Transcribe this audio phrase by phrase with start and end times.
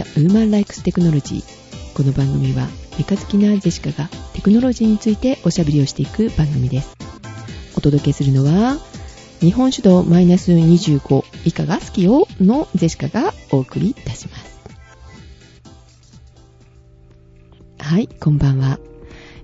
[0.00, 1.44] The Woman Likes Technology
[1.94, 2.66] この番組は
[2.96, 6.96] メカ好きなジェシカがテクノロジーについておしゃべりをしていく番組です。
[7.76, 8.78] お届けするのは
[9.40, 14.60] 日本酒度マイナス25以下が好きよのジェシカがお送りいたします。
[17.78, 18.78] はいこんばんは、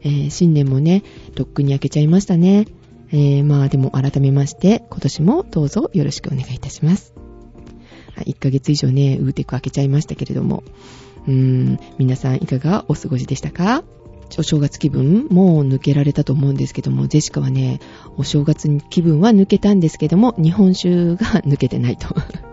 [0.04, 1.02] えー新年もね
[1.34, 2.66] とっくに明けちゃいましたね。
[3.12, 7.15] えー、まあでも改めまして今年もどうぞよろしくお願いいたします。
[8.24, 10.62] 1ヶ月以上ね、ウーテック開けちゃいましたけれども。
[11.26, 13.84] うーん、皆さんいかがお過ごしでしたか？
[14.38, 17.78] お正月気分もう抜けられたと思うんですけども、ジェシカはね、
[18.16, 22.08] お正月気分は抜けたんですけども、日本酒が抜けてないと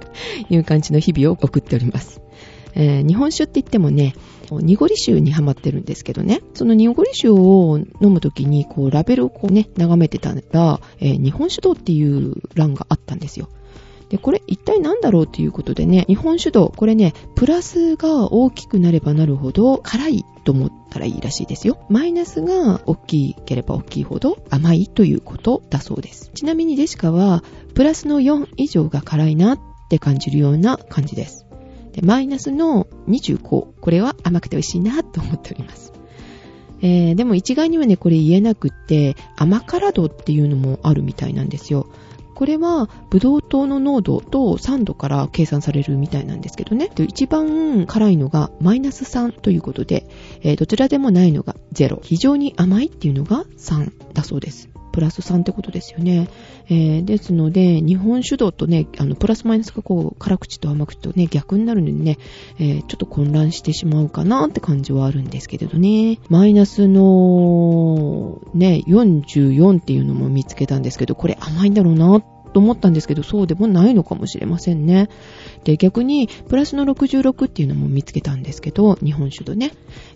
[0.53, 2.21] いう感じの日々を送っております。
[2.75, 4.13] えー日本酒って言ってもね、
[4.51, 13.49] 濁り酒にハマってるんですけどね、その濁り酒を飲むときに、こう、ラベルをこうね、眺めてたら、えー日本酒道っていう欄があったんですよ。
[14.13, 21.83] で、これ一体何だろうということでね、日本酒道、これね、プラスが大きくなればなるほど辛いと思ったらいいらしいですよ。
[21.89, 26.29] マイナスが大きければ大きいほど甘いということだそうです。
[26.35, 31.47] ちなみにデシカは、プラスの4以上が辛いなって感じるような感じです。
[31.93, 35.91] で、マイナスの25、これは甘くて美味しいなと思っております。
[36.83, 41.87] えーでも一概にはね、これ言えなくって、甘辛度っていうのもあるみたいなんですよ。
[42.35, 46.89] これは、ブドウ糖の濃度と酸度から計算されるみたいなんですけどね。
[46.97, 50.07] 一番辛いのがマイナス3ということで、
[50.57, 51.99] どちらでもないのが0。
[52.01, 54.72] 非常に甘いっていうのが3だそうです。
[54.93, 56.29] プラス3ってことですよね。
[56.69, 62.17] えーですので、日本酒道とね、あの、プラスマイナスがこう、辛口と甘口とね、逆になるのでね、
[62.59, 66.19] えーちょっと混乱してしまうかなって感じはあるんですけれどね。
[66.29, 72.21] マイナスの、ね、44っていうのも見つけたんですけど、これ甘いんだろうな
[72.53, 75.09] と思ったんですけど、そうでもないのかもしれませんね。
[75.63, 79.71] で、逆に、プラスの66っていうのも見つけたんですけど、日本酒とね。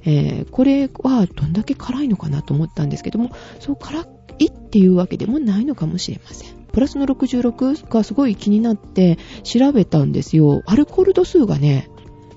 [0.05, 4.05] えーこれはどんだけ辛いのかなと思ったんですけども、そう辛
[4.39, 6.57] いっていうわけでもないのかもしれません。
[6.71, 10.61] プラスの66がすごい気になって調べたんですよ。
[10.65, 11.89] アルコール度数がね、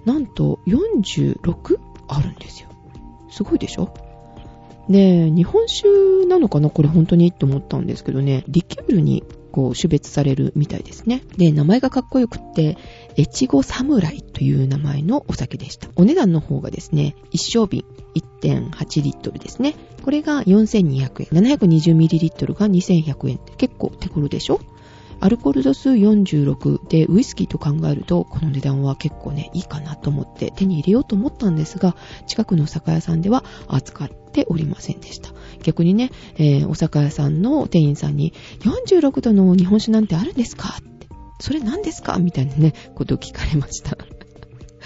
[0.07, 1.79] なんと46
[2.09, 2.71] あるんですよ。
[3.31, 3.93] すごいでしょ？
[4.89, 6.71] で、日本酒なのかな？
[6.71, 7.29] これ本当に？
[7.29, 11.23] って思ったんですけどね、リキュールにこう種別されるみたいですね。
[11.37, 12.77] で、名前がかっこよくって、
[13.19, 15.89] 越後侍という名前のお酒でした。
[15.97, 17.85] お値段の方がですね、一升瓶
[18.15, 19.75] 1.8リットルですね。
[20.03, 21.43] これが4200円。
[21.43, 23.41] 720ml が2100円。
[23.57, 24.61] 結構手頃でしょ？
[25.21, 31.95] アルコール度数46でウイスキーと考えるとこの値段は結構ねいいかなと思って手に入れようと思ったんですが
[32.27, 35.31] 近くの酒屋さんでは扱っておりませんでした。
[35.63, 41.09] 逆にね、えーお酒屋さんの店員さんに46度の日本酒なんてあるんですかって
[41.41, 43.97] それ何ですかみたいなねことを聞かれました。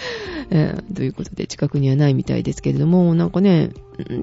[0.51, 3.71] えーということで近くにはないみたいですけれども、なんかね、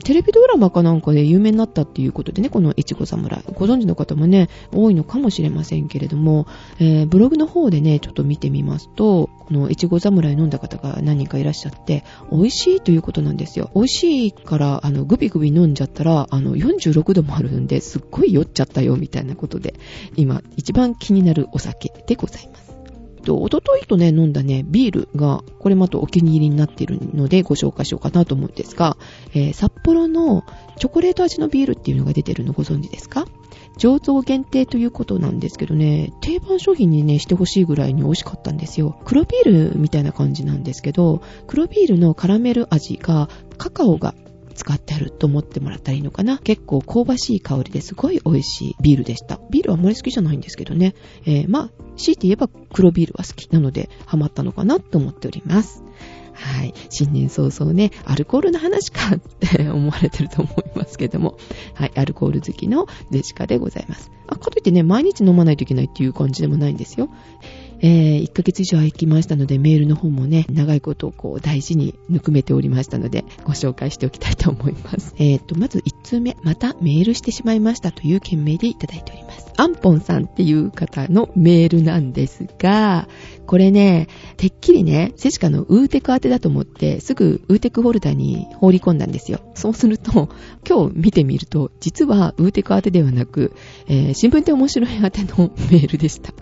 [0.05, 3.43] テレビドラマかなんかで有名になったっていうことでね、この越後侍。
[3.55, 6.47] ご存知の方もね、多いのかもしれませんけれども、
[6.79, 13.71] えーブログの方でね、ちょっと見てみますと、この越後侍飲んだ方が何人かいらっしゃって、美味しいということなんですよ。
[13.75, 19.75] 美味しいから、あの、グビグビ飲んじゃったら、あの、46度もあるんで、すっごい酔っちゃったよ、みたいなことで、
[20.17, 22.72] 今、一番気になるお酒でございます。
[23.23, 28.97] と、おとといとね、飲んだね、ビールが、これまたお気に入りになっているのでご紹介しようかなと思うんですが、
[29.35, 30.45] えー札幌の
[30.79, 33.27] チョコレート味のビールっていうのが出てるのご存知ですか？
[33.79, 38.99] 醸造限定ということなんですけどね、定番商品にね、してほしいぐらいに美味しかったんですよ。
[39.05, 43.29] 黒ビールみたいな感じなんですけど、黒ビールのカラメル味が、
[43.59, 44.15] カカオが
[44.63, 46.39] 使ってあると思ってもらったらいいのかな。
[46.39, 49.41] 結構香ばしい香りですごい美味しいビールでした。
[49.51, 50.95] ビールはあまり好きじゃないんですけどね。
[51.27, 55.83] えーまあ、強いて言えば黒ビールは好きなのでハマったのかなと思っております。
[56.33, 56.73] はい。
[56.91, 61.37] 新年早々ね、アルコールの話かって思われてると思いますけども。
[61.75, 61.93] はい。
[61.97, 64.13] アルコール好きのデシカでございます。
[64.29, 67.11] あ、かといってね、毎日飲まないといけないっていう感じでもないんですよ。
[67.83, 75.15] えー、1ヶ月以上空きましたので、メールの方もね、長いことをこう大事にぬくめておりましたので、ご紹介しておきたいと思います。
[75.19, 79.53] えーと、まず1通目、またメールしてしまいましたという件名でいただいております。
[79.57, 83.09] アンポンさんっていう方のメールなんですが、
[83.47, 84.07] これね、
[84.37, 89.41] てっきりね、セシカのウーテク宛てだと思って、すぐウーテクホルダーに放り込んだんですよ。
[89.55, 90.29] そうすると、
[90.69, 93.53] 今日見てみると、実はウーテク宛てではなく、
[93.89, 96.33] えー新聞って面白い宛てのメールでした。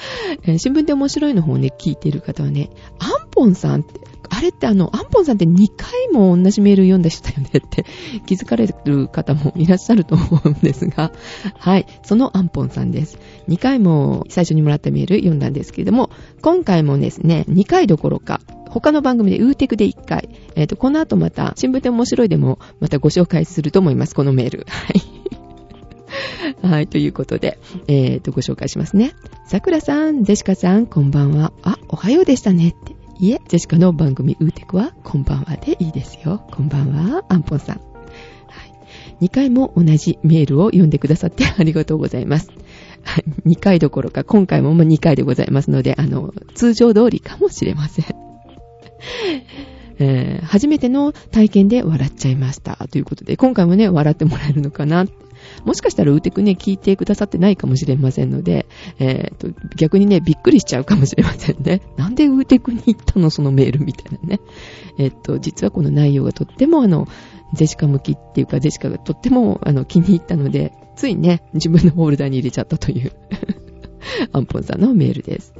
[0.44, 4.00] えー新聞で面白いの方をね、聞いている方はね、アンポンさんって、
[4.30, 7.84] あれってあの、アンポンさんって2回も同じメール読んだ人だよねって
[8.26, 11.12] 気づかれる方もいらっしゃると思うんですが、
[11.56, 13.18] はい、そのアンポンさんです。
[13.48, 16.10] 2回も最初にもらったメール読んだんですけれども、
[16.42, 24.66] 今回もですね、2回どころか他の番組でウーテクで1回、えっ、と、この後また、新聞で面白いでも、またご紹介すると思います、このメール。
[24.68, 25.37] はい。
[26.62, 29.12] はい、ということで、えっ、と、ご紹介しますね。
[29.46, 31.52] さくらさん、ジェシカさん、こんばんは。
[31.62, 32.96] あ、おはようでしたねって。
[33.20, 36.42] いえ、ジェシカの番組ウーテクは、こんばんはでいいですよ。
[36.50, 37.76] こんばんは、アンポンさん。
[37.76, 37.82] は
[39.20, 39.24] い。
[39.26, 42.48] 2回も同じメールを読んでくださって ありがとうございます。
[43.02, 48.04] はい2回どころか、今回も2回でございますので、あの、通常通りかもしれません。
[50.00, 52.76] えー、初めての体験で笑っちゃいました。
[52.90, 55.06] ということで、今回もね、笑ってもらえるのかな。
[55.64, 58.66] もしかしたら、ウーテクね、聞いてくださってないかもしれませんので、
[58.98, 61.82] えー、と、逆にね、びっくりしちゃうかもしれませんね。
[61.96, 63.30] なんでウーテクに行ったの？
[63.30, 64.40] そのメールみたいなね。
[64.98, 67.06] えっ、と、実はこの内容がとってもあの、
[67.54, 73.12] ジェシカ向きっていうか、ジェシカがとってもあの気に入ったので、ついね、自分のホルダーに入れちゃったという
[74.32, 75.54] アンポンさんのメールです。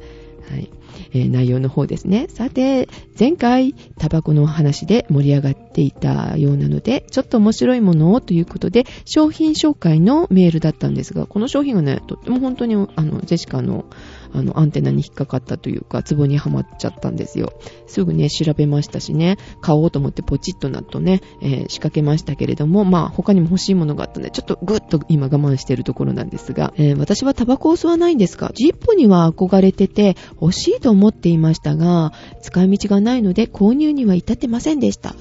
[0.51, 0.71] はい。
[1.13, 2.27] えー、内容の方ですね。
[2.29, 2.89] さて、
[3.19, 13.85] 前回、タバコの話で盛り上がっていたようなので、ちょっと面白いものをということで、商品紹介のメールだったんですが、この商品がね、とっても本当に、あの、ジェシカの、
[14.33, 17.53] あの、アンテナに引っかかったというか、ツボにはまっちゃったんですよ。
[17.87, 35.15] すぐね、調べましたしね、買おうと思ってポチッとなっとね、えー、仕掛けましたけれども、まあ、他にも欲しいものがあったので、ちょっとぐっと今我慢してるところなんですが、えー、私はタバコを吸わないんですが、ジッポには憧れてて、欲しいと思っていましたが、使い道がないので購入には至ってませんでした。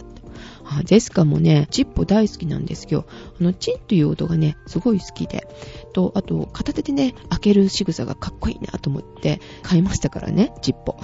[0.69, 3.05] あジェスカもね、チッポ大好きなんですよ。
[3.39, 5.47] あの、チンという音がね、すごい好きで。
[5.93, 10.97] と、あと、片手でね、開ける仕草がかっこいいなと思って買いましたからね、チッポ。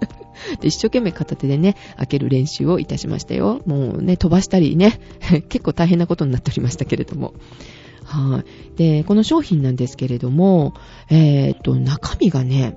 [0.60, 3.60] で、一生懸命片手でね、開ける練習をいたしましたよ。
[3.66, 5.00] もうね、飛ばしたりね、
[5.50, 7.34] 結構大変なことになっておりましたけれども。
[8.04, 8.42] は
[8.74, 8.76] い。
[8.76, 10.74] で、この商品なんですけれども、
[11.10, 12.76] えー、っと、中身がね、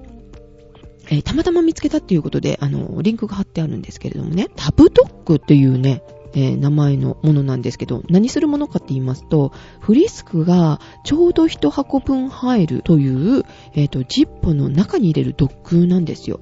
[1.10, 6.04] えー、たまたま見つけたっていうことで、あの、リンクが貼ってあるんですけれどもね、タブドッグっていうね、
[6.36, 13.44] えー、名前のものなんですけど、何するものかって言いますと、フリスクがちょうど一箱分入るという、
[13.74, 16.42] えっ、ー、と、ジッポの中に入れるドッグなんですよ。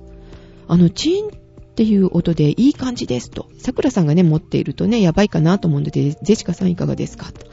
[0.67, 1.29] あの、チンっ
[1.75, 3.47] ていう音でいい感じですと。
[3.57, 7.47] 桜さんがね、持っているとね、やばいかなと思うんで、ジェシカさんいかがですかと。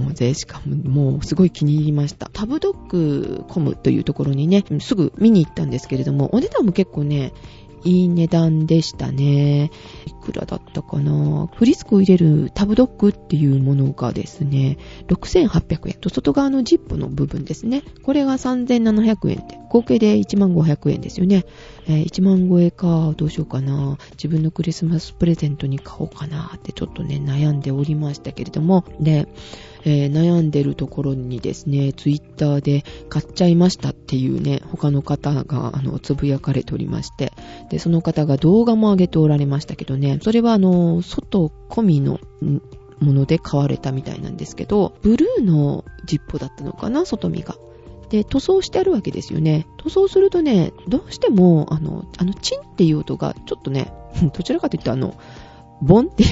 [0.00, 2.28] もうジェシカも、もうすごい気に入りました。
[2.32, 7.32] タブドッグコムというところにね、すぐ見に行ったんですけれども、お値段も結構ね、
[7.84, 9.70] いい値段でしたね。
[10.24, 11.48] くらだったかな？
[11.54, 14.78] フリスクを入れるタブドッグっていうものがですね、
[15.08, 17.82] 6800円と外側のジップの部分ですね。
[18.02, 21.44] これが3700円で、合計で1500円ですよね。
[21.86, 23.98] えー、1万超えか、どうしようかな。
[24.12, 28.84] 自分のクリスマスプレゼントに買おうかなってちょっとね、悩んでおりましたけれども。
[29.00, 29.28] で、
[29.84, 37.32] えー、悩んでるところにですね、ツイッターで買っちゃいましたっていうね、他の方が、あの、つぶやかれておりまして、
[37.68, 42.20] で、その方が動画も上げておられましたけどね、それはあの、外込みの、
[43.00, 47.56] もので買われたみたいなんですけど、ブルーのジッポだったのかな、外見が。
[48.08, 49.66] で、塗装してあるわけですよね。
[49.78, 53.92] 塗装するとね、どうしても、あの、あの、チンっていう音が、ちょっとね、
[54.32, 55.14] どちらかというとあの、
[55.82, 56.30] ボンっていう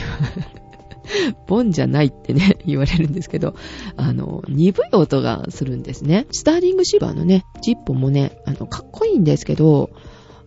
[1.46, 3.54] ボンじゃないってね、 言われるんですけど、
[3.96, 6.26] あの、鈍い音がするんですね。
[6.30, 9.90] スターリングシーバーのね、ジッポもね、あの、かっこいいんですけど、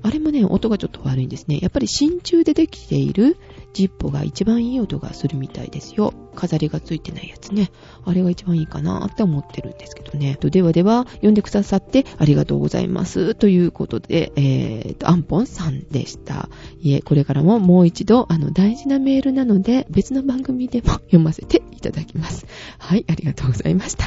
[0.05, 1.57] あれもね、音がちょっと悪いんですね。
[1.59, 3.37] やっぱり真鍮でできている
[3.73, 6.13] ジッポが一番いい音がするみたいですよ。
[6.35, 7.71] 飾りがついてないやつね。
[8.05, 10.37] あれが一番いいかなって思ってるんですけどね。
[10.39, 13.33] ではでは、読んでくださってありがとうございます。
[13.33, 16.49] ということで、えーと、アンポンさんでした。
[16.81, 22.45] いえ、これからももう一度、あの、大事なメールなので、別の番組でも読ませていただきます。
[22.77, 24.05] はい、ありがとうございました。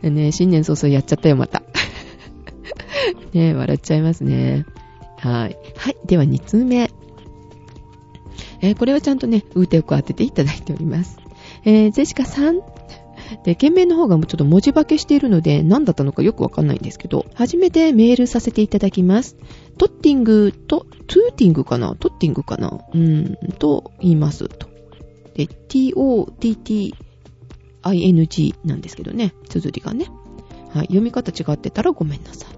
[0.08, 1.62] ね、新年早々やっちゃったよ、また。
[3.34, 4.64] ね笑っちゃいますね。
[5.18, 5.58] はい。
[5.76, 5.96] はい。
[6.06, 6.90] では2通目。
[8.60, 11.18] えー、これはちゃんとね、ウーテを当てていただいております。
[11.64, 12.60] えー、ジェシカさん。
[13.44, 19.36] で、件名の方がもうちょっと文字化けしているので、何だったのかよくわかんないんですけど、初めてメールさせていただきます。
[19.76, 21.94] トッティングと、トゥーティングかな？
[21.94, 22.68] トッティングかな？
[22.68, 24.48] うーん、と言います。
[24.48, 24.66] と。
[25.34, 26.94] で、t-o-t-t-i-n-g
[28.64, 29.34] なんですけどね。
[29.48, 30.06] 綴りがね。
[30.70, 30.86] はい。
[30.86, 32.57] 読み方違ってたらごめんなさい。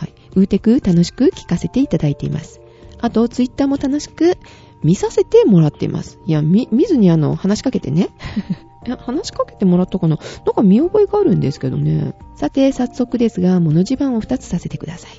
[0.00, 0.14] はい。
[0.34, 2.60] ウーテク楽しく聞かせていただいています。
[3.00, 4.38] あと、ツイッターも楽しく
[4.82, 6.18] 見させてもらっています。
[6.26, 8.08] いや、見、見ずにあの、話しかけてね。
[9.00, 10.16] 話しかけてもらったかな？
[10.46, 12.14] なんか見覚えがあるんですけどね。
[12.36, 15.10] さて、早速ですが、物自慢を2つさせてください。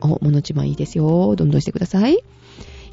[0.00, 1.34] お、物自慢いいですよ。
[1.34, 2.18] どんどんしてください。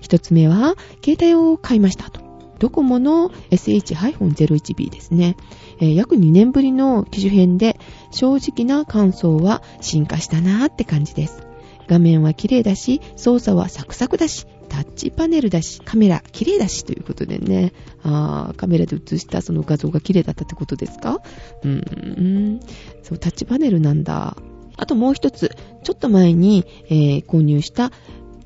[0.01, 2.24] 1つ目は、携帯を買いましたと。
[2.59, 5.35] ドコモの SH-01B ですね、
[5.79, 7.79] えー、約2年ぶりの機種編で、
[8.11, 11.45] 正直な感想は進化したなーって感じです。
[11.87, 21.21] 画面は綺麗だし、操作はサクサクだし、タッチパネルだし、カメラ綺麗だしということでね、あカメラで映したその画像が綺麗だったってことですか？
[21.63, 22.59] うーん、
[23.03, 24.35] そう、タッチパネルなんだ。
[24.77, 25.51] あともう一つ、
[25.83, 27.91] ちょっと前に、えー、購入した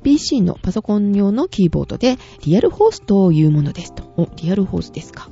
[0.02, 4.04] PC のパソコン用のキーボードで、リアルホースというものですと。
[4.16, 5.30] お、リアルホースですか。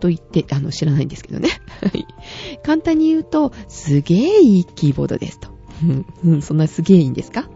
[0.00, 1.48] と言って、あの、知らないんですけどね。
[2.62, 5.48] 簡単に言うと、すげーいいキーボードですと。
[6.24, 7.48] うん、そんなすげーいいんですか？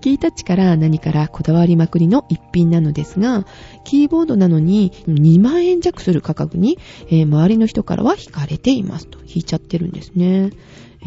[0.00, 3.46] キータッチから何からこだわりまくりの一品なのですが、
[3.84, 9.18] キーボードなのに2万円弱する価格に、えー、周りの人からは惹かれていますと。
[9.20, 10.50] 引いちゃってるんですね。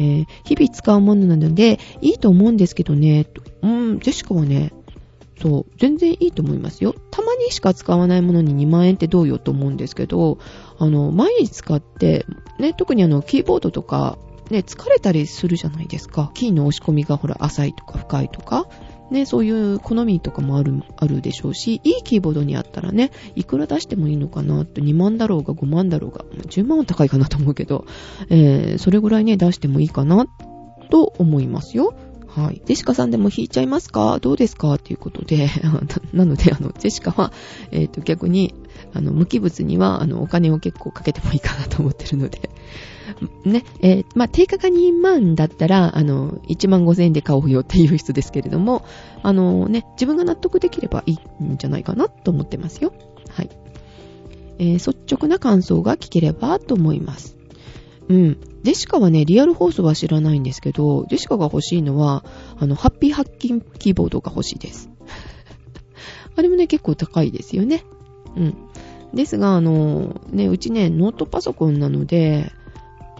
[0.00, 3.26] ー、日々使うものなので、いいと思うんですけどね、
[3.62, 4.72] うん、ジェシカはね、
[5.40, 6.94] そう、全然いいと思いますよ。
[7.10, 10.38] たまにしか使わないものに2万円ってどうよと思うんですけど、
[10.78, 12.26] あの、毎日使って、
[12.58, 14.18] ね、特にあの、キーボードとか、
[14.50, 16.30] ね、疲れたりするじゃないですか。
[16.34, 18.66] キーの押し込みがほら、浅いとか深いとか。
[19.10, 27.86] ね、そういう好みとかもある、あるでしょうし、いいキーボードにあったらね、いくら出してもいいのかなって、2万だろうが5万だろうが、10万は高いかなと思うけど、
[28.28, 30.26] えー、それぐらいね、出してもいいかな、
[30.90, 31.94] と思いますよ。
[32.38, 32.62] はい。
[32.64, 34.20] ジェシカさんでも弾いちゃいますか？
[34.20, 34.78] どうですか？
[34.78, 35.48] ということで、
[36.14, 37.32] なので、あの、ジェシカは、
[37.72, 38.54] えっ、ー、と、逆に、
[38.94, 42.48] あの、無機物には、あの、お金を結構かけてもいいかなと思ってるので、
[43.44, 48.84] ね、えー、まあ、定価が2万だったら、あの、1万5千円で買おうよっていう人ですけれども、
[49.22, 52.92] あのね、自分が納得できればいいんじゃないかなと思ってますよ。
[53.30, 53.50] はい。
[54.58, 57.37] えー、率直な感想が聞ければと思います。
[58.08, 58.38] うん。
[58.62, 62.24] ジェシカはね、 Realforce は知らないんですけど、ジェシカが欲しいのは、
[62.58, 64.90] あの、 Happy Hacking Keyboard が欲しいです。
[66.36, 67.84] あれもね、結構高いですよね。
[68.36, 68.56] うん。
[69.14, 72.50] ですが、あの、ね、うちね、ノートパソコンなので、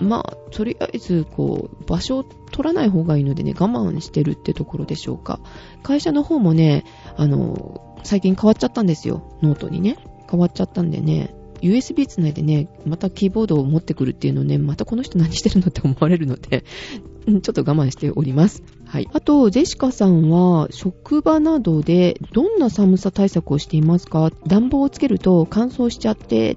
[0.01, 5.41] まあ、とりあえず、こう、場所を取らない方がいいのでね、我慢してるってところでしょうか。
[5.83, 6.85] 会社の方もね、
[7.17, 9.23] あの、最近変わっちゃったんですよ。
[9.43, 9.99] ノートにね。
[10.31, 16.65] 変わっちゃったんでね、USB つないでね、またキーボードを持ってくるっていうのね、またこの人何してるのって思われるので、
[17.27, 18.63] ちょっと我慢しております。
[18.87, 19.09] はい。
[19.13, 24.31] あと、ジェシカさんは、職場などでどんな寒さ対策をしていますか？
[24.47, 26.57] 暖房をつけると乾燥しちゃって、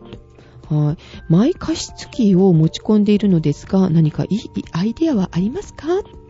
[0.69, 0.97] はい。
[1.27, 4.39] マイ加湿器を持ち込んでいるのですが、何かいい
[4.71, 5.87] アイデアはありますか？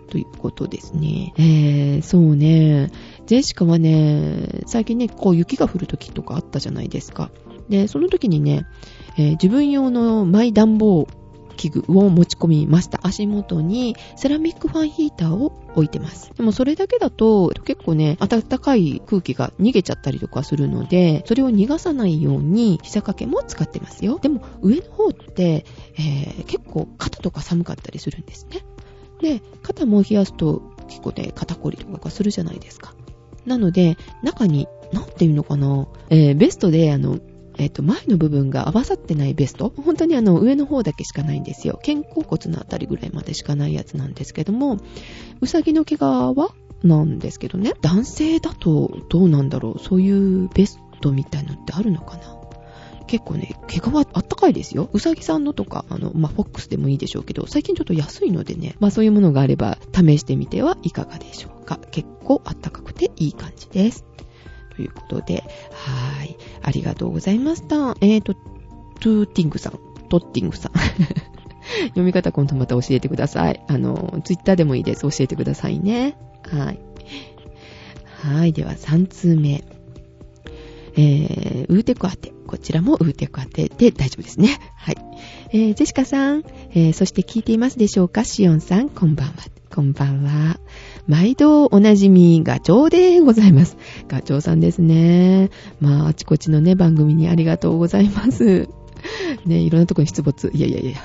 [0.10, 1.34] ということですね。
[1.38, 2.92] えー、そうね。
[3.28, 7.32] ジェシカはね、最近ね、こう雪が降る時とかあったじゃないですか。
[7.72, 8.68] で、その時にね、
[9.18, 11.08] えー、自分用のマイ暖房
[11.56, 13.00] 器具を持ち込みました。
[13.04, 16.32] 足元にセラミックファンヒーターを置いてます。
[16.36, 24.20] でもそれだけだと結構ね、暖かい空気が逃げちゃったりとかするので、それを逃がさないように膝掛けも使ってますよ。
[24.20, 25.66] でも上の方って、
[25.98, 28.66] えー、結構肩とか寒かったりするんですね。
[29.22, 32.96] で、肩も冷やすと結構ね、肩こりとかするじゃないですか。
[33.46, 37.20] なので、中に、なんていうのかな、えー、ベストで、あの、
[37.58, 39.74] えっ、と、前の部分が合わさってないベスト。
[39.76, 41.80] 本当にあの、上の方だけしかないんですよ。
[41.86, 44.78] 肩甲骨のあたりぐらいまでしかないやつなんですけども、
[45.42, 46.54] うさぎの毛皮は
[46.84, 47.74] なんですけどね。
[47.82, 49.80] 男性だとどうなんだろう。
[49.80, 52.42] そういうベストみたいのってあるのかな
[53.12, 54.90] 結構ね、毛皮あったかいですよ。
[54.94, 61.78] うさぎさんのとか、あの、まあ、フォックスでもいいでしょうけど、最近ちょっと安いのでね、まあ、そういうものがあれば試してみてはいかがでしょうか。
[61.92, 64.06] 結構あったかくていい感じです。
[64.82, 66.36] ということで、はい。
[66.64, 67.96] ありがとうございました。
[68.02, 69.74] えーと、トゥーティングさん、
[70.10, 70.72] トッティングさん。
[71.90, 73.64] 読み方今度また教えてください。
[73.68, 75.02] あの、ツイッターでもいいです。
[75.02, 76.18] 教えてくださいね。
[76.50, 76.80] はい。
[78.08, 78.54] はい。
[78.54, 79.64] では、3通目。
[80.96, 82.34] えー、ウーテクアテ。
[82.48, 84.58] こちらもウーテクアテで大丈夫ですね。
[84.76, 84.98] はい。
[85.52, 88.24] えー、ジェシカさん、えー、そして聞いていますでしょうか？
[88.24, 89.34] シオンさん、こんばんは。
[89.74, 90.60] こんばんは。
[91.12, 93.76] 毎度おなじみガチョウでございます。
[94.08, 95.50] ガチョウさんですね。
[95.82, 98.70] まあ、あちこちのね、番組にありがとうございます。
[99.46, 100.50] ね、いろんなとこに出没。
[100.54, 100.98] いやいやいや。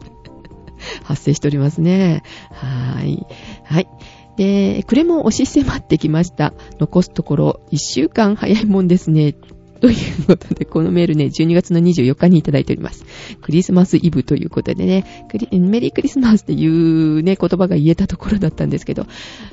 [1.02, 2.22] 発生しておりますね。
[2.50, 3.26] はーい。
[3.64, 3.88] はい。
[4.36, 6.52] で、暮れも押し迫ってきました。
[6.78, 9.34] 残すところ1週間早いもんですね。
[9.80, 13.04] ということで、このメールね、12月の24日にいただいております。
[13.40, 15.04] クリスマスイブということでね、
[15.52, 19.06] メリークリスマスっていうね、言葉が言えたところだったんですけど、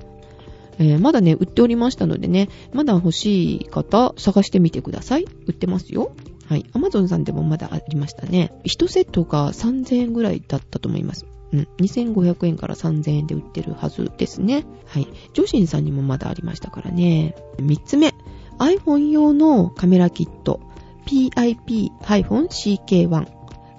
[0.78, 5.24] えー、まだね、売っておりましたのでね、まだ欲しい方、探してみてください。
[5.46, 6.12] 売ってますよ。
[6.48, 6.64] はい。
[6.72, 8.52] アマゾンさんでもまだありましたね。
[8.64, 11.26] 1セットが3000円ぐらいだったと思います。
[11.52, 14.64] うん、2500円から3000円で売ってるはずですね。
[14.86, 15.08] はい。
[15.34, 17.34] ジョシンさんにもまだありましたからね。
[17.58, 18.14] 3つ目、
[18.58, 20.60] iPhone 用のカメラキット、
[21.06, 23.38] PIP-CK1、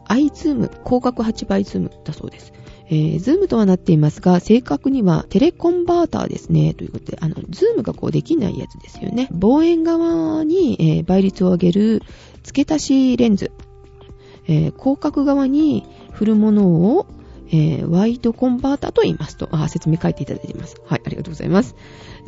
[0.10, 2.52] iZoom 広角8倍ズームだそうです。
[2.90, 6.74] えー、ズームとはなっていますが、正確にはテレコンバーターですね。
[6.74, 9.28] ということで、あの、ズームがこうできないやつですよね。
[9.32, 12.02] 望遠側に、えー、倍率を上げる
[12.44, 13.52] 付け足しレンズ。
[14.48, 17.06] えー、広角側に振るものを
[17.52, 20.76] えー、ワイドコンバーターと言いますと、あ、説明書いていただいています。
[20.86, 21.76] はい、ありがとうございます。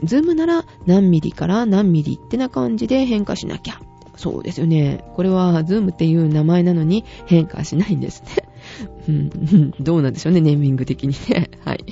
[0.04, 3.80] ズームなら何ミリから何ミリってな感じで変化しなきゃ。
[4.16, 5.04] そうですよね。
[5.16, 8.51] これは、ズームっていう名前なのに変化しないんですね。
[9.08, 11.50] うん、どうなんでしょうね、ネーミング的にね。
[11.64, 11.86] はい。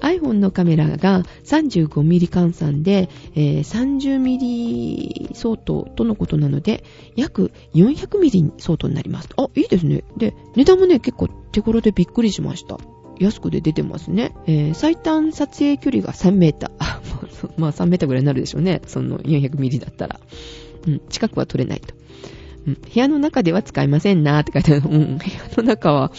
[0.00, 6.84] iPhone のカメラが 35mm 換算で、えー、30mm 相当とのことなので、
[7.16, 9.30] 約 400mm 相当になります。
[9.36, 10.04] あ、いいですね。
[10.18, 12.78] で、値段もね、結構手頃でびっくりしました。
[13.18, 14.34] 安くで出てますね。
[14.46, 17.54] えー、最短撮影距離が3メーター。
[17.56, 18.82] まあ3 メーターぐらいになるでしょうね。
[18.86, 20.20] その400ミリだったら。
[20.86, 21.94] うん、近くは撮れないと。
[22.64, 24.82] 部屋の中では使えませんなーって書いてある。
[24.88, 26.12] うん、部屋の中は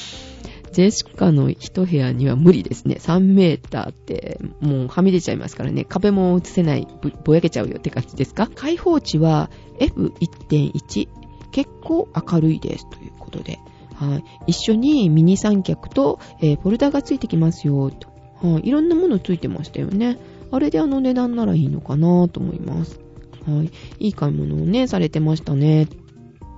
[0.73, 2.97] ジェシカの一部屋には無理ですね。
[2.99, 5.85] 3メーターって、もうはみ出ちゃいますからね。
[5.85, 6.85] 壁も映せない、
[7.23, 8.49] ぼやけちゃうよって感じですか？
[8.53, 11.07] 開放値は F1.1。
[11.51, 12.89] 結構明るいです。
[12.89, 13.59] ということで。
[13.93, 14.23] はい。
[14.47, 17.89] 一緒にミニ三脚と、えー、フォルダがついてきますよ。
[17.91, 18.09] と。
[18.45, 18.67] はい。
[18.67, 20.19] いろんなものついてましたよね。
[20.51, 22.99] あれであの値段ならいいのかなと思います。
[23.47, 23.71] はい。
[23.99, 25.87] いい買い物をね、されてましたね。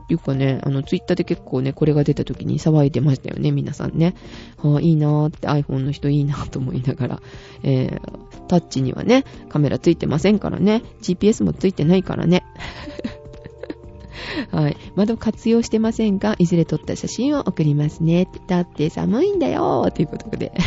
[0.08, 4.16] ていうかね、あの、ツイッターで結構ね、これが出た時に騒いでましたよね、皆さんね。
[4.58, 7.22] はあ、いいなーって iPhone の人いいなーと思いながら、
[7.64, 8.00] えー、
[8.48, 12.46] タッチにはね、カメラついてませんからね、GPS もついてないからね。
[14.52, 14.78] はい。
[14.96, 18.30] まだ活用してませんが、いずれ撮った写真を送りますね。
[18.48, 20.54] だって寒いんだよーということで。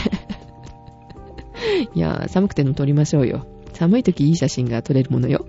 [1.94, 3.46] いやー、寒くても撮りましょうよ。
[3.72, 5.46] 寒い時いい写真が撮れるものよ。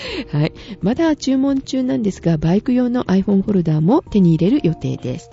[0.32, 0.52] はい。
[0.80, 5.30] まだ注文中なんですが、バイク用の iPhone フォルダーも手に入れる予定です。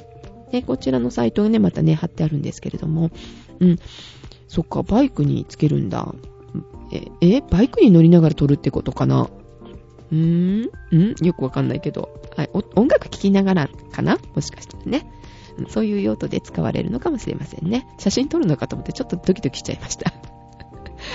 [0.51, 3.11] で、こちらのサイトがね、またね、貼ってあるんですけれども、
[3.59, 3.79] うん。
[4.47, 6.13] そっか、バイクにつけるんだ。
[6.91, 9.29] え、え、バイクに乗りながら撮るってことかな？
[10.09, 12.09] うーんんよくわかんないけど。
[12.35, 12.49] はい。
[12.75, 14.17] 音楽聴きながらかな？
[14.35, 15.05] もしかしたらね。
[15.69, 17.87] そういう用途で使われるのかもしれませんね。
[17.97, 20.13] 写真撮るのかと思ってちょっとドキドキしちゃいました。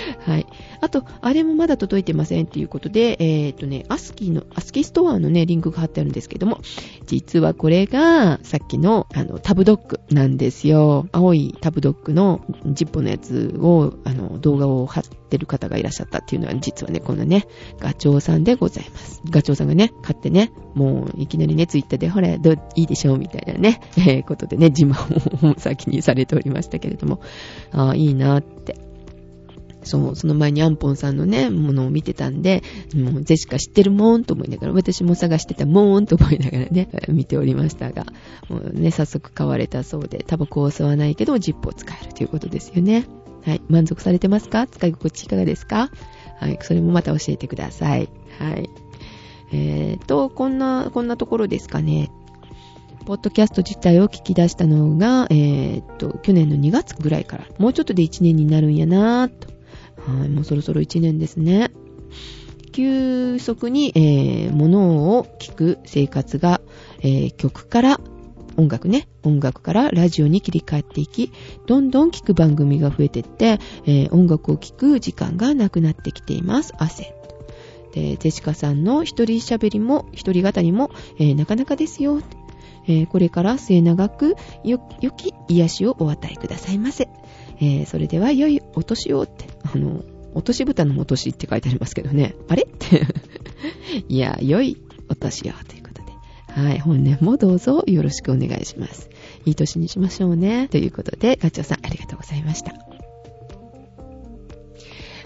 [0.25, 0.45] はい。
[0.81, 6.59] あと、あれもまだ届いてませんっていうことで、えっ、とね、アスキーの、アスキーストアのね、リンクが貼ってあるんですけども、
[7.07, 11.07] 実はこれが、さっきの、あの、タブドッグなんですよ。
[11.11, 17.47] 青いタブドッグのジッポのやつを、あの、動画を貼ってる方がいらっしゃったっていうのは、実はね、このね、
[17.79, 19.21] ガチョウさんでございます。
[19.29, 27.19] ガチョウさんがね、買ってね、もう、いきなりね、ツイッターで、ほら、ど、いいでしょうみたいなね、えー、ことでね、自慢を先にされておりましたけれども、
[27.71, 28.92] ああ、いいなって。
[29.83, 32.63] そう、その前にアンポンさんのね、ものを見てたんで、
[32.95, 38.05] もうゼシカ知ってるもんと思いながら、私も探してたもんと思いながらね、 見ておりましたが、
[38.49, 43.05] もうね、早速買われたそうで、タバコを吸わないけど、ジップを使えるということですよね。
[43.45, 43.61] はい。
[43.67, 44.67] 満足されてますか？
[44.67, 45.89] 使い心地いかがですか？
[46.39, 46.57] はい。
[46.61, 48.09] それもまた教えてください。
[48.39, 48.69] はい。
[49.51, 52.09] えーと、こんな、こんなところですかね。
[53.05, 59.52] ポッドキャスト自体を聞き出したのが、えー、っと、去年の2月ぐらいから、もうちょっとで1年になるんやなぁと
[59.97, 61.71] はい、もうそろそろ1年ですね。
[62.71, 66.61] 急速に、えー、物を聴く生活が、
[66.99, 67.99] えー、曲から
[68.57, 71.31] 音楽ね、音楽からラジオに切り替えていき、
[71.65, 76.73] どんどん聴く番組が増えていって、えー、音楽を聴く時間がなくなってきています。
[76.77, 77.15] 汗。
[77.93, 82.21] で、ジェシカさんの一人喋りも、一人語りも、えー、なかなかですよ。
[82.87, 87.07] えー、これから末永くよ、良き癒しをお与えくださいませ。
[87.59, 92.35] えー、それでは良いお年をって、あの、落とし蓋のお年って書いてありますけどね。
[92.47, 92.63] あれ？
[92.63, 93.05] って。
[94.09, 94.77] いや、良い
[95.09, 96.11] お年をということで。
[96.61, 99.09] はい、本年もどうぞよろしくお願いします。
[99.45, 100.67] いい年にしましょうね。
[100.69, 102.92] ということで、ガチョウさんありがとうございました。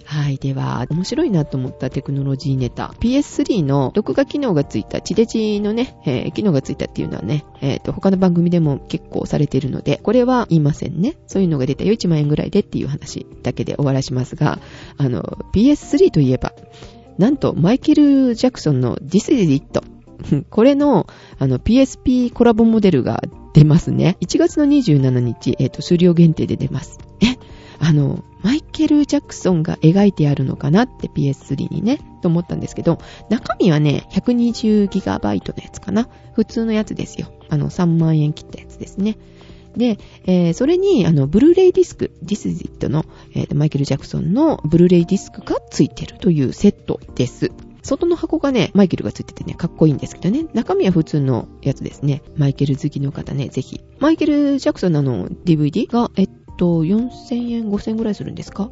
[0.08, 0.38] はい。
[0.38, 2.94] では、面白いなと思ったテクノロジーネタ。
[3.02, 11.18] PS3 の録画機能がついた、地デジのね、えー、機能がついたっていうのはね、えっ、ー、と、他の番組でも結構されているので、これは言いませんね。
[11.28, 14.60] そういうのが出たよ、1万円ぐらいでっていう話だけで終わらしますが、
[14.96, 16.54] あの、PS3 といえば、
[17.18, 19.82] なんと、マイケル・ジャクソンの This is It。
[20.50, 23.22] これの、あの、PSP コラボモデルが
[23.54, 24.16] 出ますね。
[24.22, 26.98] 1月の27日、えっ、ー、と、数量限定で出ます。
[27.22, 27.36] え
[27.80, 36.10] あの、マイケル・ジャクソンが描いてあるのかなって PS3 にね、と思ったんですけど、中身はね、120GB のやつかな。
[36.34, 37.32] 普通のやつですよ。
[37.50, 39.18] あの、3万円切ったやつですね。
[39.76, 47.52] で、えー、それに、あの、ブルーレイディスク、This is It の、えー、マイケル・ジャクソンのブルーレイディスクがついてるというセットです。
[47.84, 52.22] 外の箱がね、マイケルがついててね、かっこいいんですけどね、中身は普通のやつですね。
[52.36, 53.80] マイケル好きの方ね、ぜひ。
[54.00, 58.70] マイケル・ジャクソンのあの、DVD が、えっと、4000円、5000円ぐらいするんですか？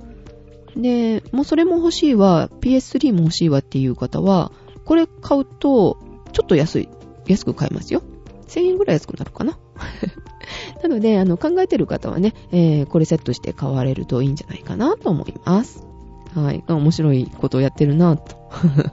[0.75, 4.51] で、もうそれも欲しいわ、PS3 も欲しいわっていう方は、
[4.83, 5.97] これ買うと、
[6.33, 6.89] ちょっと安い、
[7.27, 8.01] 安く買えますよ。
[8.47, 9.57] 1000円ぐらい安くなるかな？
[10.83, 15.83] なので、あの、考えてる方はね、えー、これセットして買われるといいんじゃないかなと思います。
[16.35, 16.63] はい。
[16.67, 18.35] 面白いことをやってるなと。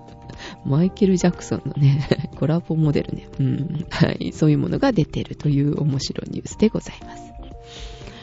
[0.64, 3.28] マイケル・ジャクソンのね、コラボモデルね。
[3.38, 3.86] うん。
[3.90, 4.32] はい。
[4.32, 7.31] そういうものが出てるという面白いニュースでございます。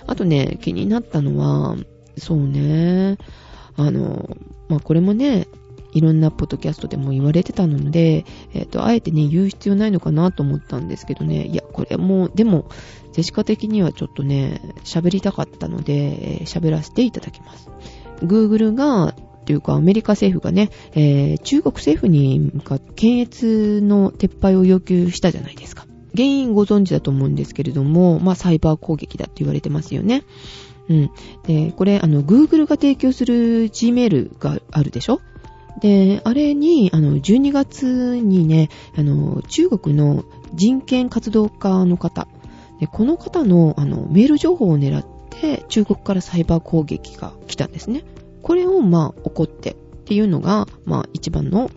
[0.09, 1.75] あとね、気になったのは、
[2.17, 3.17] そうね、
[3.77, 5.47] あの、まあ、これもね、
[5.91, 12.69] いろんなポッドキャストでも言われてたので、えっ、ー、と、あえてね、言う必要ないのかなと思ったんですけどね、いや、これも、でも、
[13.13, 17.69] ジェシカ的にはちょっとね、喋りたかったので、喋らせていただきます。
[18.21, 19.13] Google が、
[19.45, 25.87] というかアメリカ政府がね、えー、中国政府に向か検閲の撤廃を要求したじゃないですか。
[26.15, 30.23] 原因ご存知だと思うんですけれども、まあ、サイバー攻撃だって言われてますよね。
[30.89, 31.11] うん。
[31.45, 35.21] で、これ、あの、Google が提供する Gmail があるでしょ？
[35.81, 42.27] で、あれに、あの、12月にね、あの、中国の人権活動家の方、
[42.79, 48.03] でこの方の、あの、メール情報を狙って、中国からサイバー攻撃が来たんですね。
[48.41, 51.69] これを、まあ、起こってっていうのが、まあ、一番の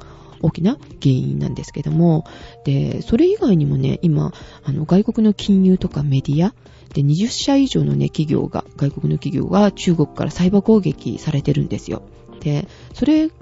[0.42, 2.24] 大きな原因なんですけども、
[2.64, 4.32] で、それ以外にもね、今、
[4.64, 6.54] あの、外国の金融とかメディア、
[6.92, 12.02] で、20社以上のね、企業が、外国の企業が中国からサイバー攻撃されてるんですよ。
[12.40, 13.34] で、それが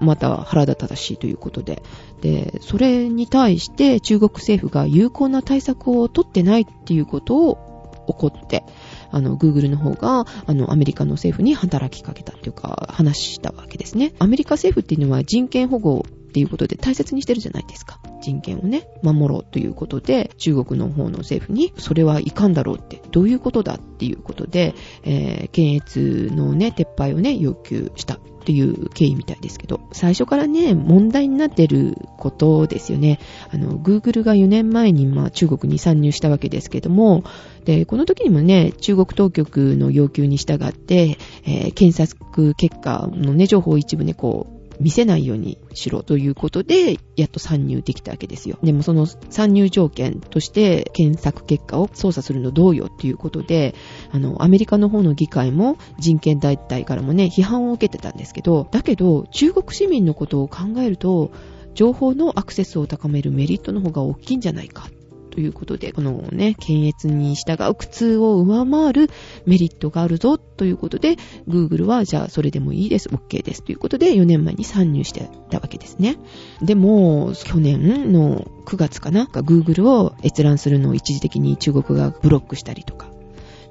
[0.00, 1.82] また腹立たしいということで、
[2.20, 8.64] で、それに対して中国政府が有効な対策を取ってないっていうことを怒って、
[9.10, 14.12] あの、Google の方が、あの、アメリカの政府に働きかけたっていうか、話したわけですね。
[14.18, 18.00] アメリカ政府っていうのは人権保護っていうことで大切にしてるじゃないですか。
[18.20, 33.20] 人権をね、守ろうということで、中国の方の政府に、それはいかんだろうって、どういうことだっていうことで、えー、検閲のね、撤廃をね、要求したっていう経緯みたいですけど、最初からね、問題になってることですよね。
[33.52, 37.22] あの、Google が4年前に、まあ、中国に参入したわけですけども、
[37.64, 41.16] で、この時にもね、中国当局の要求に従って、
[41.46, 44.53] えー、検索結果のね、情報を一部ね、こう、
[44.84, 48.58] 見せないようにしろということで、やっと参入できたわけですよ。
[48.62, 53.74] でもその参入条件として検索結果を操作するのどうよっていうことで、
[54.12, 61.30] あの、アメリカの方の議会も人権団体からもね、批判を受けてたんですけど、だけど中国市民のことを考えると、
[61.72, 64.90] 情報のアクセスを高めるメリットの方が大きいんじゃないか
[65.34, 69.10] ということで、このね、検閲に従う苦痛を上回る
[69.46, 71.16] メリットがあるぞということで、
[71.48, 76.16] Google はじゃあそれでもいいです、OK ですということで4年前に参入してたわけですね。
[76.62, 83.10] でも、去年の9月かな、Google を閲覧するのを一時的に中国がブロックしたりとか、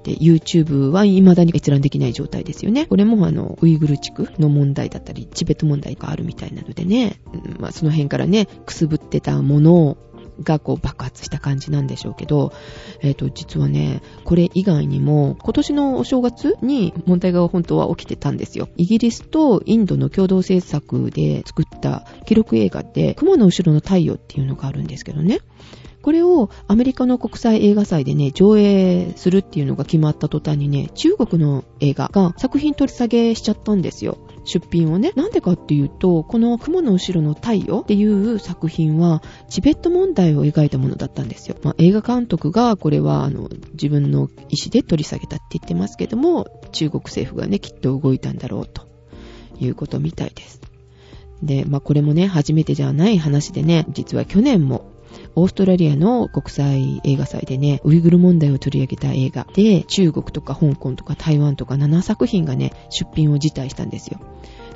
[0.03, 2.85] YouTube は未だに閲覧できない状態ですよね。
[2.87, 7.21] これもあの、ウイグル地区の問題だったり、チベット問題があるみたいなのでね、
[7.57, 9.97] まあその辺からね、くすぶってたものを
[10.41, 12.53] がこう爆発した感じなんでしょうけど、
[13.01, 18.69] えっ、ー、と、実はね、これ以外にも、今年のお正月に問題が本当は起きてたんですよ。
[18.77, 25.39] イギリスとインドの共同制作で作った記録映画で、雲の後ろの太陽っていうのがあるんですけどね。
[26.03, 34.17] これをアメリカの国際映画祭でね、上映するっていうのが決まった途端にね、中国の映画が作品取り下げしちゃったんですよ。
[34.45, 35.11] 出品をね。
[35.15, 41.55] なんでかっていうと、この雲の後ろの太陽っていう作品は、チベット問題を描いたものだったんですよ。
[41.63, 48.87] まあ、映画監督がこれはあの自分の意思で取り下げたって言ってますけども、中国政府がね、きっと動いたんだろうと
[49.59, 50.61] いうことみたいです。
[51.41, 54.92] で、まあ、これもね、初めてじゃない話でね、実は去年も
[55.35, 64.19] オーストラリアの国際映画祭でね、ウイグル問題を取り上げた映画で、中国とか香港とか台湾とか7作品がね、出品を辞退したんですよ。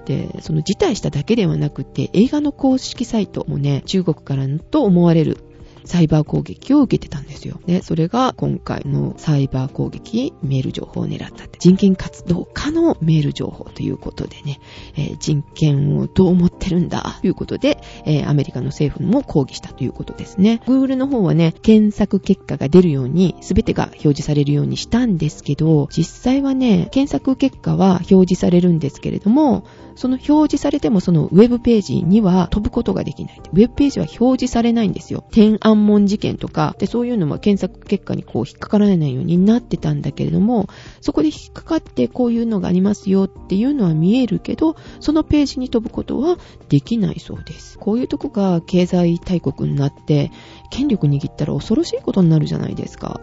[0.05, 5.43] で、その辞退しただけではなくて、映画の公式サイトもね、中国からと思われる
[5.87, 7.59] サイバー攻撃を受けてたんですよ。
[7.65, 11.57] で、それが今回のサイバー攻撃、メール情報を狙ったって。
[11.59, 14.59] 人権活動家のメール情報ということでね、
[14.95, 20.61] えー、人権をどう思ってるんだということで、えー、アメリカの政府も抗議したということですね。
[20.65, 29.63] Google の方はね、検索結果が出るように、すべてが表示されるようにしたんですけど、実際はね、検索結果は表示されるんですけれども、
[29.97, 33.41] その表示されてもそのウェブページには飛ぶことができない。
[33.51, 35.25] ウェブページは表示されないんですよ。
[35.31, 40.67] 天安門事件とか、で、そういうのは検索結果にこう引っかからないようになってたんだけれども、
[41.01, 46.37] そこで引っかかってこういうのがありますよっていうのは見えるけど、そのページに飛ぶことは
[46.69, 47.79] できないそうです。
[47.79, 50.31] こういうとこが経済大国になって、
[50.69, 53.19] 権力握ったら恐ろしいことになるじゃないですか。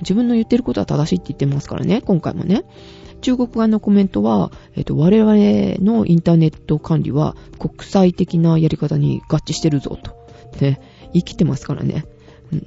[0.00, 2.64] 自分の言ってることは正しいって言ってますからね、今回もね。
[3.20, 5.32] 中国側のコメントは、えっと、我々
[5.84, 10.16] のインターネット管理は国際的なやり方に合致してるぞと。
[10.58, 10.80] で、
[11.12, 12.04] 生きてますからね。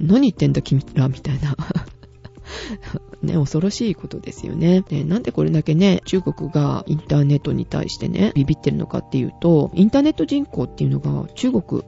[0.00, 1.56] 何言ってんだ君らみたいな。
[3.22, 4.82] ね、恐ろしいことですよね。
[4.88, 11.82] で、なんでこれだけね、中国がインターネットに対してね、ビビってるのかっていうと、インターネット人口っていうのが中国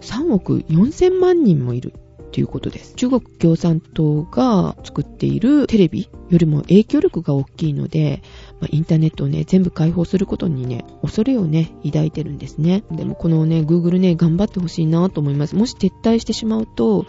[0.00, 1.94] 3億4000万人もいる
[2.32, 2.94] ということです。
[2.96, 8.22] 中国共産党が作っているテレビよりも影響力が大きいので、
[8.60, 12.84] まあ、インターネットをね、全部開放することにね、恐れをね、抱いてるんですね。
[12.90, 15.56] でもこのね、Google ね、頑張ってほしいなと思います。
[15.56, 17.06] もし撤退してしまうと、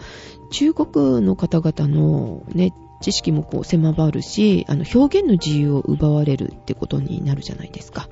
[0.50, 8.08] 中国の方々のね、知識もこう狭まるし、あの表現の自由を奪われるってことになるじゃないですか。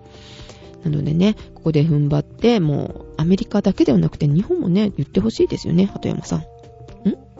[0.85, 6.45] なのでね、ここで踏ん張って、もうアメリカだけではなくて日本もね、言ってほしいですよね、鳩山さん。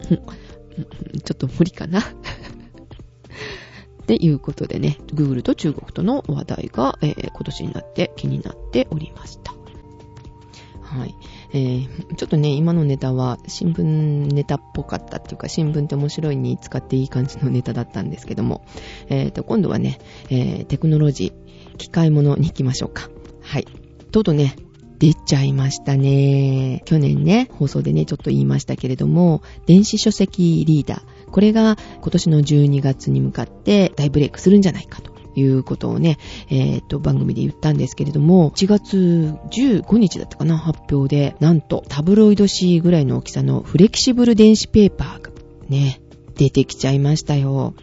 [1.23, 2.03] ちょっと無理かなっ
[4.05, 9.53] ていうことでね、Google と中国との話題が、えー、今年になって気になっておりました。
[10.81, 11.13] はい。
[11.53, 18.65] えー、ちょっとね、今のネタは新聞ネタっぽかったっていうか、新聞って面白いに使っていい感じのネタだったんですけども、
[19.09, 19.99] えーと、今度はね、
[20.31, 23.09] えー、テクノロジー、機械物に行きましょうか。
[23.41, 23.67] はい。
[24.11, 24.55] とうとうね、
[24.99, 26.81] 出ちゃいましたね。
[26.85, 31.31] 去年ね、放送でね、ちょっと言いましたけれども、電子書籍リーダー。
[31.31, 35.09] これが今年の12月に向かって大ブレイクするんじゃないかと。
[35.35, 36.17] いうことをね、
[36.49, 45.31] えっ、ー、と、番組で言ったんですけれども、1月15日だったかな、発表で、なんと、タブロイド紙ぐらいの大きさのフレキシブル電子ペーパーが
[45.69, 46.01] ね、
[46.35, 47.73] 出てきちゃいましたよ。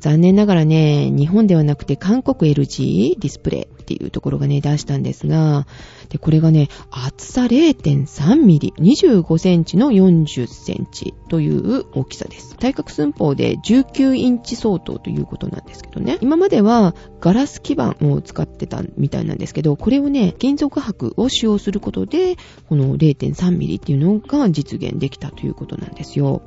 [0.00, 5.66] 残念ながらね、日本ではなくて韓国 LG ディスプレイっていうところがね、出したんですが、
[6.08, 12.56] で、これがね、厚さ0.3ミリ、25センチの40センチという大きさです。
[12.58, 16.18] 対角寸法で19インチ相当ということなんですけどね。
[16.20, 22.36] 今まではガラス基板を使ってたみたいなんですけど、これをね、金属箔を使用することで、
[22.68, 26.42] この0.3ミリっていうのが実現できたということなんですよ。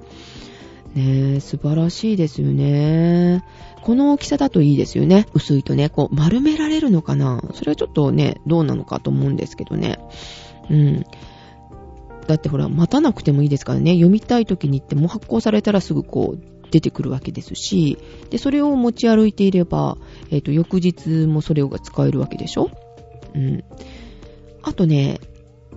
[0.96, 3.44] ねえ、素晴らしいですよね。
[3.86, 5.28] この大きさだといいですよね。
[5.36, 10.00] 薄いとね、こう丸められるのかなそれはちょっとね、どうなのかと思うんですけどね。
[10.72, 11.06] うん。
[12.26, 13.94] だってほら、待たなくてもいいですからね。
[13.94, 18.00] 読みたい時に行っても発行されたらすぐこう出てくるわけですし、
[18.32, 20.00] で、それを持ち歩いていれば、
[20.32, 22.72] えっ、ー、と、翌日もそれが使えるわけでしょ
[23.36, 23.64] うん。
[24.64, 25.20] あとね、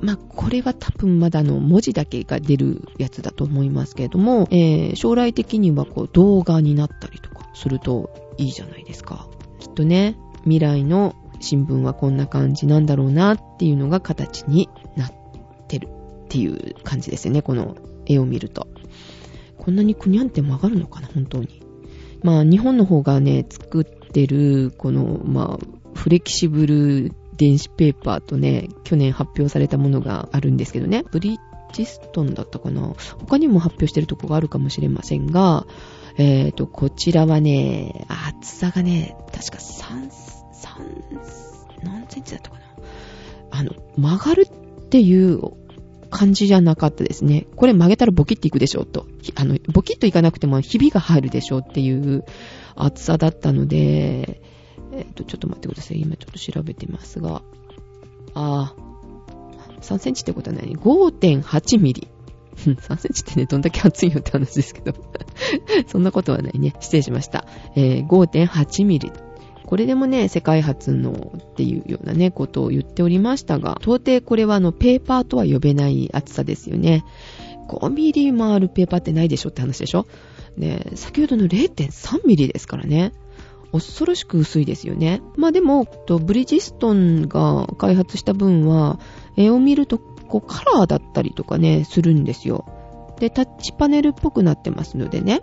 [0.00, 9.28] まあ、これは多分まだの文字だけが出るやつだと思いますけれども、えー、将来的にはこう動画になったりとかするといいじゃないですか。
[9.58, 15.12] きっとね、未来の新聞はこんな感じなんだろうなっていうのが形になっ
[15.66, 18.68] てるっていう感じですよね、この絵を見ると。
[19.56, 21.62] こんなにくにゃんって曲がるのかな、本当に。
[22.22, 31.38] まあ、日本の方がね、作ってる、この、まあ、フレキシブル電子ペーパーとね、去年発表されたものがあるんですけどね、ブリッ
[31.72, 35.66] ジストンだったかな他にも発表してるとこがあるかもしれませんが、
[36.16, 42.64] えっ、ー、と、こちらはね、厚さがね、確か3、3、何センチだったかな
[43.50, 45.40] あの、曲がるっていう
[46.10, 47.46] 感じじゃなかったですね。
[47.54, 49.06] これ曲げたらボキッていくでしょうと。
[49.36, 52.24] あの、ボキッといかなくてもひびが入るでしょうっていう
[52.74, 54.42] 厚さだったので、
[54.98, 56.00] えっ、ー、と、ちょっと待ってください。
[56.00, 57.42] 今ちょっと調べてますが。
[58.34, 58.74] ああ、
[59.80, 62.08] 3センチってことは何 ?5.8 ミリ。
[62.56, 64.92] 3センチってね、どんだけ厚いよって話ですけど
[65.86, 66.74] そんなことはないね。
[66.80, 67.46] 失礼しました。
[67.76, 69.12] えー、5.8ミリ。
[69.64, 77.04] これでもね、世界初のっていうようなね、ことを言っておりましたが、到底これはあの、ペーパーとは呼べない厚さですよね。
[77.68, 80.06] 5ミリもあるペーパーってないでしょって話でしょ？
[80.56, 83.12] ね、先ほどの0.3ミリですからね。
[83.72, 85.20] 恐ろしく薄いですよね。
[85.36, 88.98] まあでも、ブリヂストンが開発した分は、
[89.36, 92.64] 絵を見るとこうカラーだったりとかね、するんですよ。
[93.18, 95.42] で、タッチパネルっぽくなってますのでね。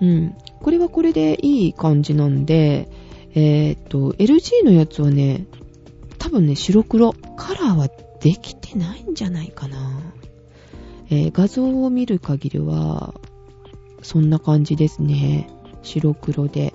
[0.00, 0.34] うん。
[0.60, 2.88] これはこれでいい感じなんで、
[3.34, 5.46] えー、っと、LG のやつはね、
[6.18, 7.12] 多分ね、白黒。
[7.36, 7.88] カラーは
[8.20, 10.00] できてないんじゃないかな。
[11.10, 13.14] えー、画像を見る限りは、
[14.02, 15.48] そんな感じですね。
[15.82, 16.72] 白黒で。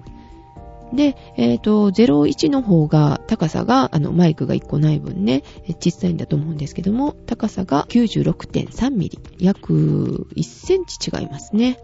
[0.93, 5.43] で、えっ、ー、と、01の方が、高さが、あの、マイクが1個ない分ね、
[5.79, 9.19] 小さいんだと思うんですけども、高さが96.3ミリ。
[9.37, 11.77] 約1センチ違いますね。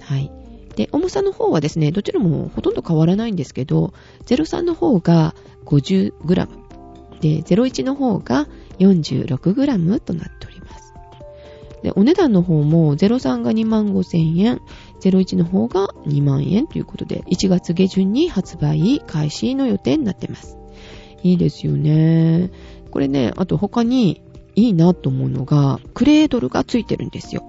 [0.00, 0.30] はい。
[0.76, 3.94] で、重さの方はですね、どちらもほとんど変わらないんですけど、
[4.26, 6.48] 03の方が 50g。
[7.20, 10.92] で、01の方が 46g となっております。
[11.82, 14.60] で、お値段の方も03が2万5千円、
[15.00, 20.56] 01の方が2万円ということで、1月下旬に発売開始の予定になってます。
[21.22, 22.50] いいですよね。
[22.90, 24.22] これね、あと他に
[24.54, 27.44] いいなと思うのが、クレードルがついてるんですよ。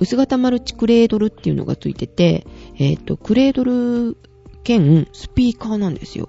[0.00, 2.46] 薄型マルチクレードルっていうのがついてて、
[2.78, 4.16] えっ、ー、と、クレードル
[4.64, 6.28] 兼スピーカーなんですよ。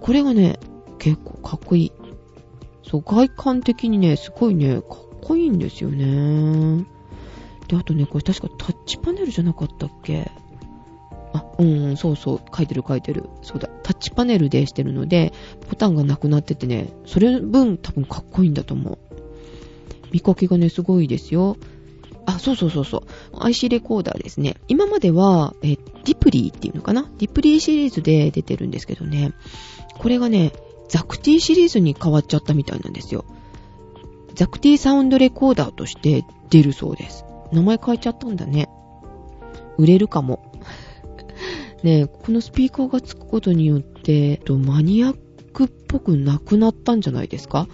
[0.00, 0.58] これがね、
[0.98, 1.92] 結構かっこいい。
[2.82, 4.84] そう、外観的にね、すごいね、かっ
[5.22, 6.84] こいいんですよね。
[7.72, 10.30] で、あとね、これ確かタッチパネルじゃなかったっけ？
[11.32, 13.30] あ、うん、そうそう、書いてる書いてる。
[13.40, 15.32] そうだ、タッチパネルでしてるので、
[15.70, 18.98] ボタンがなくなっててね、それ分多分かっこいいんだと思う。
[20.12, 21.56] 見かけがね、すごいですよ。
[22.26, 23.02] あ、そうそうそうそう。
[23.40, 24.56] IC レコーダーですね。
[24.68, 27.10] 今までは、え、 DIPLY っていうのかな？
[27.16, 29.32] DIPLY シリーズで出てるんですけどね。
[29.98, 30.52] これがね、
[30.90, 33.24] Xacti シリーズに変わっちゃったみたいなんですよ。
[34.34, 37.24] Xacti サウンドレコーダーとして出るそうです。
[37.52, 38.68] 名前変えちゃったんだね。
[39.78, 40.52] 売れるかも。
[41.82, 45.16] ねこのスピーカーがつくことによって、とマニアッ
[45.52, 47.68] クっぽくなくなったんじゃないですか？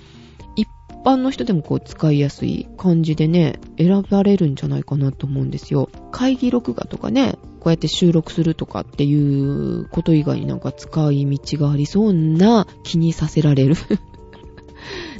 [0.57, 0.66] 一
[1.05, 5.89] 般の人でもこう使いやすい感じでね、選ばれるんじゃないかなと思うんですよ。
[6.11, 13.74] 会議録画とかね、こうやって収録するとかっていうこと以外になんか使い道がありそうな気にさせられる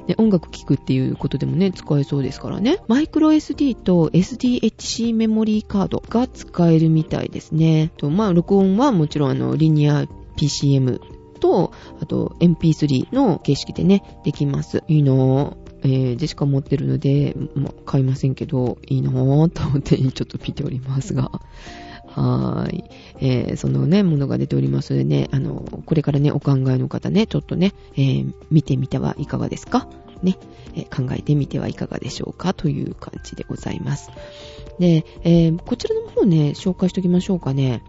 [0.09, 2.79] ね、音楽聴くっていうことでもね、使えそうですからね。
[2.89, 7.93] マイクロ SD と SDHC メモリーカードが使えるみたいですね。
[7.99, 10.07] とまあ、録音はもちろんあの、リニア
[10.37, 11.01] PCM
[11.41, 14.83] と、あと MP3 の形式でね、できます。
[14.89, 15.57] いいなぁ。
[15.83, 21.31] えー、ジェシカ持ってるので、ま、買いませんけど、いいなぁと思ってちょっと見ておりますが。
[22.11, 22.85] はーい。
[23.21, 29.89] えー、そのね、ものが出ておりますのでね、あの、これからね、お考えの方ね、ちょっとね、えー、見てみてはいかがですか？
[30.23, 30.37] ね、
[30.75, 32.55] えー、考えてみてはいかがでしょうか？
[32.55, 34.11] という感じでございます。
[34.79, 37.83] で、え、こちらの方ね、紹介しておきましょうかね。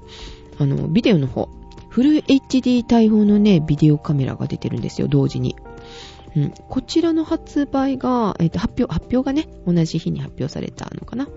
[0.57, 1.49] あの、ビデオの方。
[1.89, 5.55] フル HD 対応のね、ビデオカメラが出てるんですよ、同時に。
[6.35, 11.27] うん、こちらの発売が、えっ、ー、と、発表、発表がね、同じ日に発表されたのかな。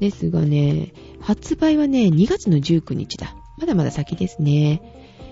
[0.00, 3.36] ですがね、発売はね、2月の19日だ。
[3.58, 4.80] まだまだ先ですね。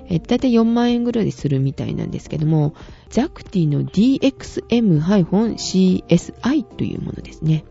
[0.09, 2.75] えだいたい4万円ぐらいするみたいなんですけども、
[3.09, 7.65] ザクティの DXM-CSI というものですね。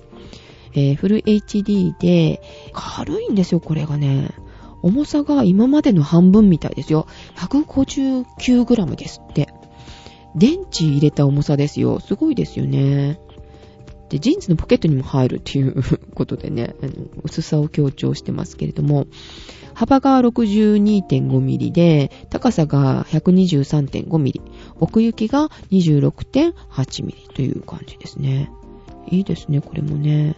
[0.73, 2.41] えー、フル HD で、
[2.73, 4.29] 軽いんですよ、これがね。
[4.81, 7.07] 重さが今までの半分みたいですよ。
[7.35, 9.49] 159g ですって。
[10.35, 11.99] 電池入れた重さですよ。
[11.99, 13.19] すごいですよね。
[14.09, 15.83] で、ジーンズのポケットにも入るっていう
[16.15, 16.75] ことでね、
[17.23, 19.07] 薄さを強調してますけれども、
[19.73, 24.41] 幅が 62.5mm で、高さが 123.5mm、
[24.79, 28.51] 奥行きが 26.8mm という感じですね。
[29.09, 30.35] いいですね、これもね。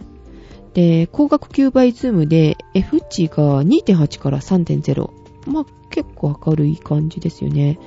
[0.74, 5.10] で、光学9倍ズームで F 値が2.8から3.0。
[5.46, 7.78] まあ、結構明るい感じですよね。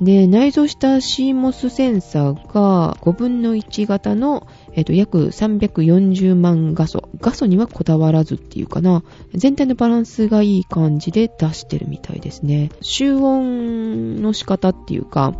[0.00, 4.46] で、内蔵した CMOS センサーが5分の1型の、
[4.76, 7.08] えっ、と、約340万画素。
[7.18, 9.02] 画素にはこだわらずっていうかな。
[9.34, 12.70] 全体のバランスがいい感じで出してるみたいですね。
[12.82, 15.34] 集音の仕方っていうか、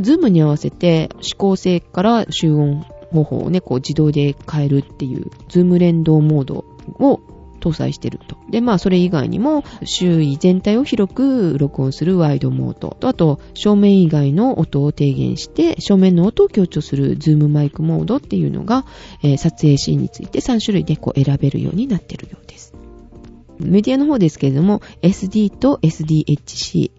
[0.00, 6.64] ズームに合わせて指向性から集音方法をね、こう自動で変えるっていう、ズーム連動モード
[6.98, 7.20] を
[7.60, 8.36] 搭載してると。
[8.50, 18.84] で、まあ、それ以外にも、周囲全体を広く録音するワイドモードと、あと、正面以外の音を低減して、正面の音を強調するズームマイクモードっていうのが、
[19.22, 22.74] えー、撮影シーンについて3種類でこう選べるようになってるようです。
[23.60, 26.90] メディアの方ですけれども、SD と SDHC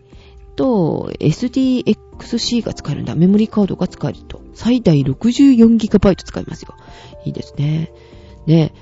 [0.56, 3.16] と SDXC が使えるんだ。
[3.16, 4.42] メモリーカードが使えると。
[4.54, 6.76] 最大 64GB 使えますよ。
[7.26, 7.92] いいですね。
[8.46, 8.74] で、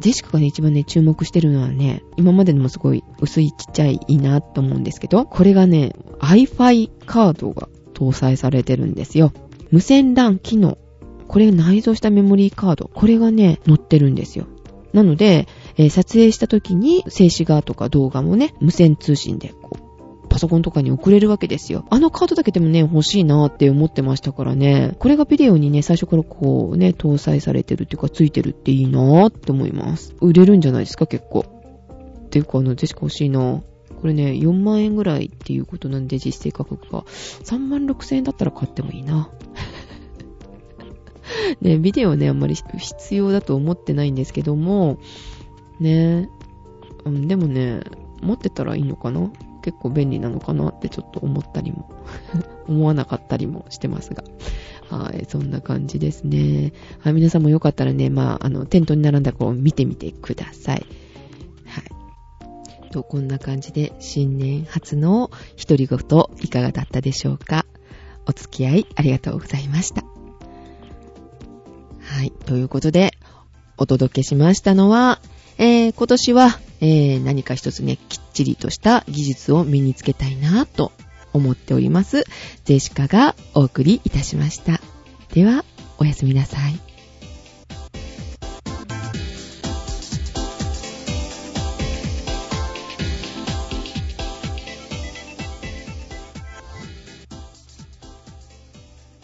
[0.00, 9.32] ジェシカがね、一番ね、注目してるのはね、今までのもすごい薄いちっちゃいいいなと思うんですけど、これがね、iFi カードが搭載されてるんですよ。
[9.70, 10.78] 無線 LAN 機能。
[11.28, 12.90] これ内蔵したメモリーカード。
[12.92, 14.46] これがね、載ってるんですよ。
[14.92, 19.85] なので、えー、撮影した時に静止画とか動画もね、無線通信でこう
[20.28, 21.84] パソコンとかに送れるわけですよ。
[21.90, 24.94] あのカードだけでもね、欲しいなって思ってましたからね。
[24.98, 30.14] これがビデオにね、最初からこうね、搭載されてるっていうか、ついてるっていいなって思います。
[30.20, 31.44] 売れるんじゃないですか、結構。
[32.26, 33.62] っていうか、あの、ジェシカ欲しいな
[34.00, 37.02] これね、4万円ぐらいっていうことなんで、実勢価格が。
[37.44, 39.30] 3万6千円だったら買ってもいいな。
[41.60, 44.98] ね、ビデオね、あんまり必要だと思ってないんですけども、
[45.80, 46.28] ね、
[47.04, 47.80] うん、でもね、
[48.22, 49.30] 持ってたらいいのかな
[49.66, 51.90] 結構便利なのかなってちょっと思ったりも
[52.68, 54.22] 思わなかったりもしてますが。
[54.88, 56.72] はい、そんな感じですね。
[57.00, 60.86] はい、皆さんもよかったらね、まあ、あの、店頭に並んだ子を見てみてください。
[61.64, 62.90] はい。
[62.92, 65.98] と、こんな感じで、新年初の独り言、
[66.40, 67.66] いかがだったでしょうか。
[68.28, 70.04] お付き合いありがとうございました。
[72.02, 73.10] はい、ということで、
[73.76, 75.20] お届けしましたのは、
[75.58, 80.92] えー、今年は、えー、何か一つね、きっちりとした技術を身につけたいなと
[81.32, 82.24] 思っております。
[82.64, 84.80] ジェシカがお送りいたしました。
[85.32, 85.64] では、
[85.98, 86.85] おやすみなさい。